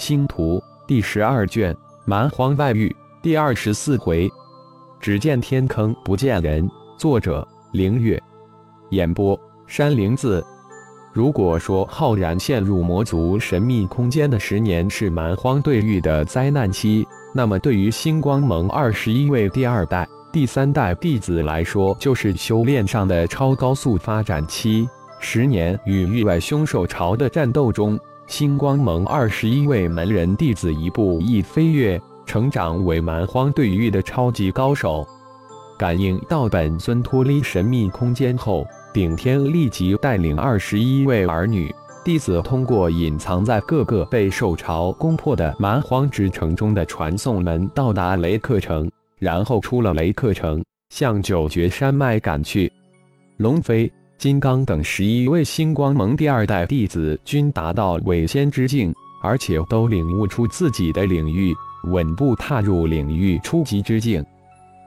[0.00, 4.30] 星图第十二卷蛮荒外域第二十四回，
[4.98, 6.66] 只见天坑不见人。
[6.96, 8.20] 作者：凌月。
[8.92, 10.42] 演播：山灵子。
[11.12, 24.88] 如果说浩然陷入魔族神秘空间的十年是蛮荒对域的灾难期，那么对于星光盟二十一位第二代、第三代弟子来说，就是修炼上的超高速发展期。
[25.18, 28.00] 十年与域外凶兽潮的战斗中，
[28.30, 35.04] 星光盟二十一位门人弟子一步一飞跃，成长为蛮荒对域的超级高手。
[35.76, 52.72] 感应到本尊脱离神秘空间后，顶天立即带领二十一位儿女弟子，通过隐藏在各个被兽潮攻破的蛮荒之城中的传送门，到达雷克城，然后出了雷克城，向九绝山脉赶去。
[53.38, 53.92] 龙飞。
[54.20, 64.22] 金刚等十一位星光盟第二代弟子均达到伪仙之境，而且都领悟出自己的领域，稳步踏入领域初级之境。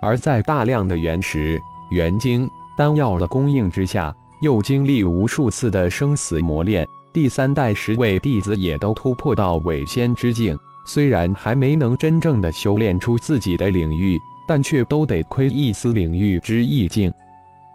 [0.00, 10.58] 而在大量的原石、元晶、丹药的供应之下，又经历无数次的生死磨练，第三代十位弟子也都突破到伪仙之境。
[10.86, 17.12] 虽然还没能真正的修炼出自己的领域，但却都得亏一丝领域之意境。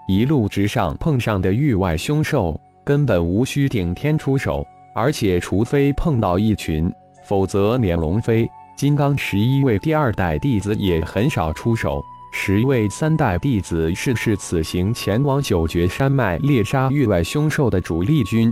[0.08, 6.92] 一路之上碰上的域外凶兽，根本无需顶天出手，而且除非碰到一群，
[7.26, 12.04] 否则连龙飞、金刚十一位第二代弟子也很少出手。
[12.36, 18.52] 十位三代弟子是是此行前往九绝山脉猎杀域外凶兽的主力军。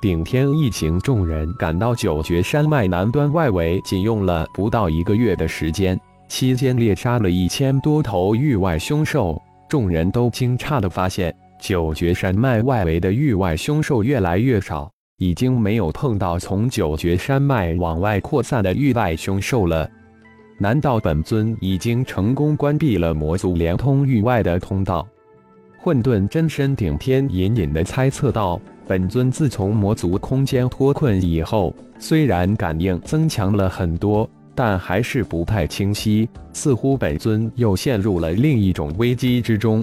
[0.00, 9.42] 顶天一行众人赶到九绝山脉南端外围，仅用了不到一个月的时间，期间猎杀了一千多头域外凶兽。
[9.70, 19.88] 众人都惊诧地发现，九绝山脉外围的域外凶兽越来越少，已经没有碰到从九绝山脉往外扩散的域外凶兽了。
[20.58, 25.06] 难道本尊已经成功关闭了魔族连通域外的通道？
[25.78, 34.28] 混沌真身顶天隐隐地猜测道：“本尊自从魔族空间脱困以后，虽然感应增强了很多。”
[34.62, 39.82] 但还是不太清晰，似乎本尊又陷入了另一种危机之中。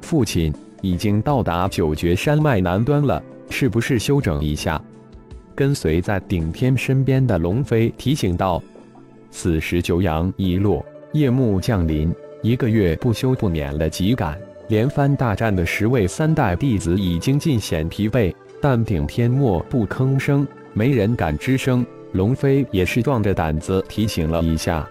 [0.00, 4.80] 父亲已经到达九绝山脉南端了，是不是休整一下？
[5.56, 8.62] 跟随在顶天身边的龙飞提醒道。
[9.32, 14.38] 此时九阳一落，夜幕降临，一个月不休不眠的急赶
[14.68, 21.84] 连番大战的十位三代弟子已经尽显疲惫，但顶天默不吭声，没人敢吱声。
[22.16, 24.88] 龙飞也是壮着胆子提醒了一下，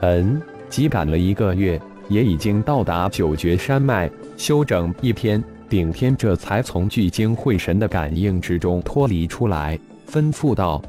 [0.00, 5.42] 嗯，急赶了一个月，也已经到达九绝山脉，休整一天。
[5.68, 9.78] 顶天这才从聚精会神的感应之中脱离出来，
[10.10, 10.82] 吩咐道：“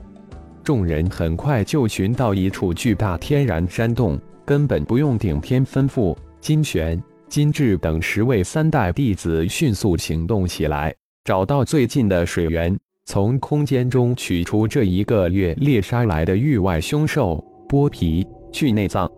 [0.63, 6.97] 众人很快就寻到一处巨大天然山洞，根本不用顶天吩咐，金玄、
[7.27, 12.73] 金智等十位三代弟子迅速行动起来，找到最近的水源。”
[13.11, 19.11] 从空间中取出这一个月猎杀来的域外凶兽，剥皮去内脏，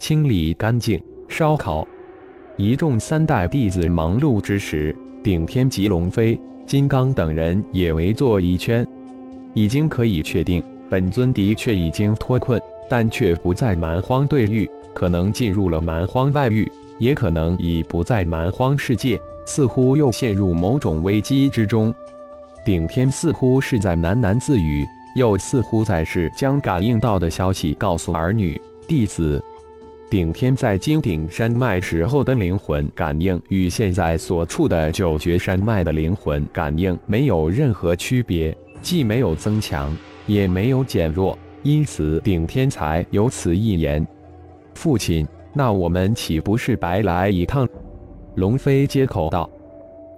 [0.00, 1.86] 清理干净，烧烤。
[2.56, 4.92] 一众三代弟子忙碌之时，
[5.22, 6.36] 顶天及龙飞、
[6.66, 8.84] 金刚等人也围坐一圈。
[9.54, 16.68] 已经可以确定，本尊的确已经脱困，但却不在蛮荒对域，可能进入了蛮荒外域，
[16.98, 21.94] 也可能已不在蛮荒世界，似乎又陷入某种危机之中。
[22.70, 24.86] 顶天似乎是在喃喃自语，
[25.16, 29.42] 又似乎在是将感应到的消息告诉儿女弟子。
[30.08, 39.92] 顶天在金顶山脉时候的灵魂感应，与现在所处的九绝山脉的灵魂感应没有任何区别，既没有增强，
[40.28, 44.06] 也没有减弱，因此顶天才有此一言。
[44.74, 47.68] 父亲，那我们岂不是白来一趟？
[48.36, 49.50] 龙飞接口道：“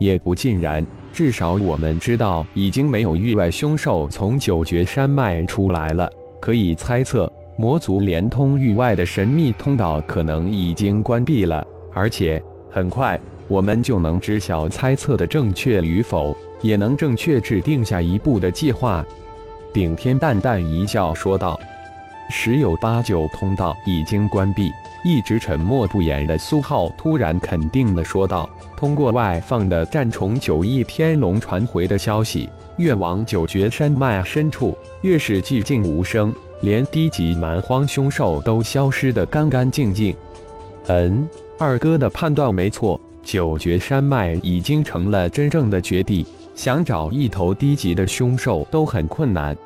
[0.02, 6.10] 也不尽然。”至少我们知道，已经没有域外凶兽从九绝山脉出来了。
[6.40, 11.64] 可以猜测，魔族连通域外的神秘通道可能已经关闭了。
[11.92, 19.04] 而且，很快我们就能知晓猜测的正确与否，也能正确制定下一步的计划。
[19.72, 21.60] 顶天淡淡一笑，说道
[22.30, 24.70] ：“十有八九，通道已经关闭。”
[25.04, 28.48] 一直沉默不言的苏浩突然肯定地说道
[28.78, 40.14] ：“通过外放的战虫九翼天龙传回的消息，越往九绝山脉深处，越是寂静无声，连低级蛮荒凶兽都消失得干干净净。”
[40.86, 41.28] 嗯，
[41.58, 49.56] 二哥的判断没错，九绝山脉已经成了真正的绝地，想找一头低级的凶兽都很困难。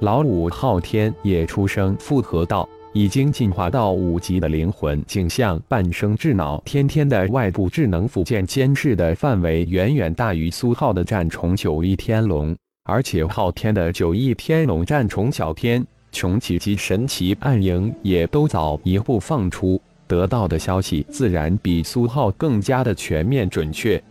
[0.00, 12.54] 老五昊天也出声附和道：“已经进化到五级的灵魂镜像半生智脑，天天的外部智能附件监视的范围远远大于苏浩的战虫九翼天龙，
[12.84, 24.02] 而且昊天的九翼天龙战虫小天穷奇及神奇暗影也都早一步放出，得到的消息自然比苏浩更加的全面准确。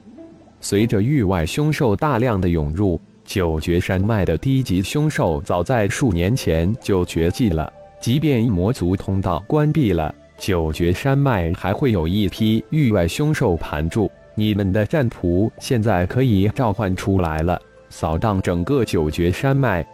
[0.61, 7.71] 随着域外凶兽大量的涌入。”九绝山脉的低级凶兽早在数年前就绝迹了。
[7.99, 14.11] 即便魔族通道关闭了，九绝山脉还会有一批域外凶兽盘住。
[14.35, 17.59] 你们的战仆现在可以召唤出来了，
[17.89, 19.85] 扫荡整个九绝山脉。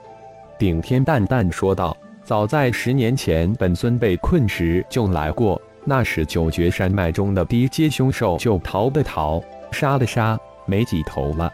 [0.57, 5.61] 顶天淡淡说道：“早在十年前，本尊被困时就来过。
[5.85, 9.41] 那时九绝山脉中的低阶凶兽就逃的逃，
[9.71, 11.51] 杀的杀，没几头了。”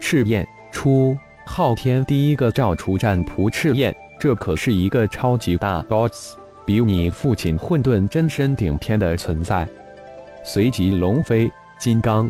[0.00, 0.46] 赤焰。
[0.74, 1.16] 初，
[1.46, 6.34] 昊天第一个召出战仆赤焰，这可是一个超级大 BOSS，
[6.66, 9.66] 比你父亲混沌真身顶天的存在。
[10.44, 12.28] 随即，龙飞、金刚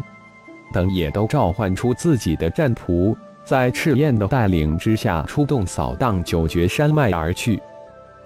[0.73, 7.59] 等也都召唤出自己的战仆，在赤焰的带领之下，出动扫荡九绝山脉而去。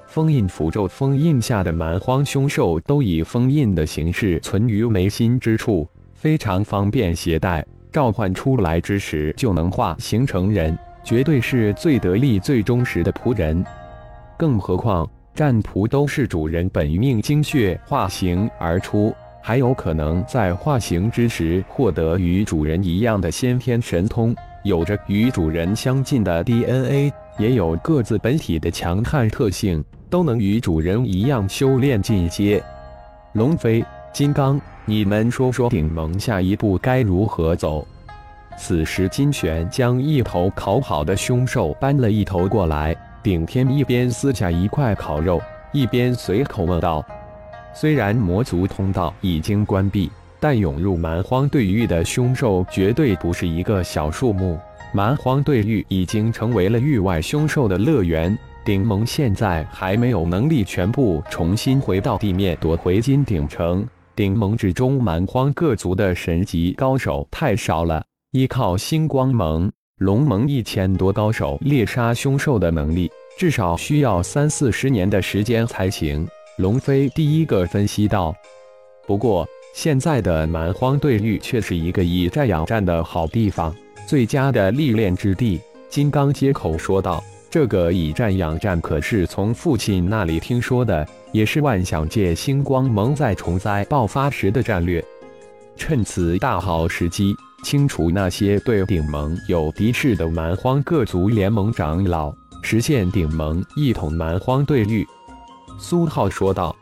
[0.08, 7.64] 封印符咒封印下的蛮荒凶兽，都以封印的形式存于眉心之处，非常方便携带。
[7.92, 13.64] 召唤出来之时就能化形成人，绝对是最得力、最忠实的仆人。
[14.36, 32.62] 更何况战仆都是主人本命精血化形而出，还有可能在化形之时获得与主人一样的先天神通，有着与主人相近的 DNA，也有各自本体的强悍特性，都能与主人一样修炼进阶。
[33.32, 33.84] 龙飞、
[34.18, 34.60] 金刚。
[34.84, 37.86] 你们说说，顶盟下一步该如何走？
[38.58, 42.96] 此时，金玄将一头烤好的凶兽搬了一头过来。
[43.22, 47.06] 顶天一边撕下一块烤肉，一边随口问道
[47.72, 50.10] ：“虽然魔族通道已经关闭，
[50.40, 54.58] 但涌入蛮荒对域的凶兽绝对不是一个小数目。
[54.92, 58.36] 蛮荒对域已经成为了域外凶兽的乐园。
[58.64, 63.86] 顶盟现在还没有能力全部重新回到地面，夺回金鼎城。”
[64.18, 68.04] 顶盟之中，蛮荒各族的神级高手太少了。
[68.32, 76.26] 依靠星光盟、龙盟一千多高手猎杀凶兽的能力，至少需要三四十年的时间才行。
[76.56, 78.34] 龙飞第一个分析道。
[79.06, 83.72] 不过，现在的蛮荒对域却是一个以战养战的好地方，
[84.08, 85.60] 最佳的历练之地。
[85.88, 87.22] 金刚接口说道。
[87.50, 95.04] 这个以战养战可是从父亲那里听说的，也是万想界星光盟在虫灾爆发时的战略。
[95.76, 105.06] 趁此大好时机，清除那些对顶盟有敌视的蛮荒各族联盟长老，实现顶盟一统蛮荒对域。
[105.78, 106.74] 苏浩说道：“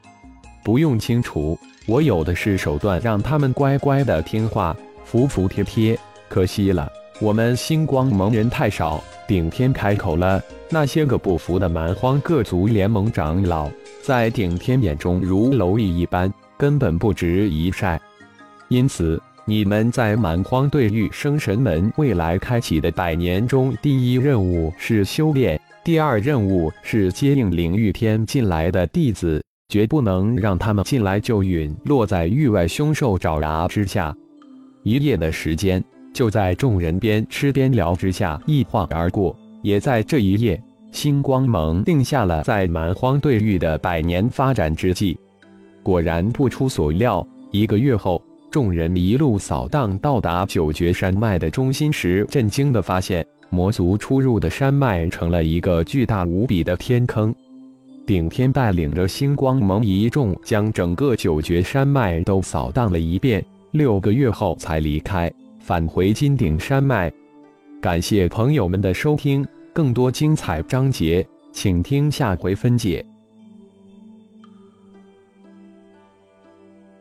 [0.65, 5.99] 不用清除，我有的是手段，让他们乖乖的听话，服服帖帖。
[6.29, 6.91] 可惜了，
[7.21, 10.41] 我们星光盟人太少。”顶天开口了。
[10.69, 13.69] 那些个不服的蛮荒各族联盟长老，
[14.07, 18.01] 在顶天眼中如蝼蚁一般，根本不值一晒。
[18.69, 34.15] 因此，你们在蛮荒对域生神门未来开启的百年中，第一任务是修炼，第二任务是接应灵玉天进来的弟子，绝不能让他们进来就陨落在域外凶兽爪牙之下。
[34.85, 35.83] 一夜的时间，
[36.15, 39.37] 就在众人边吃边聊之下一晃而过。
[39.63, 40.63] 也在这一夜，
[40.97, 45.15] 星光盟定下了在蛮荒对域的百年发展之计。
[45.83, 57.33] 果然不出所料，一个月后，众人一路扫荡到达九绝山脉的中心时，震惊地发现，魔族出入的山脉成了一个巨大无比的天坑。
[58.07, 67.13] 顶天带领着星光盟一众，将整个九绝山脉都扫荡了一遍，六个月后才离开，返回金顶山脉。
[67.83, 69.47] 感谢朋友们的收听。
[69.77, 73.05] 更多精彩章节，请听下回分解。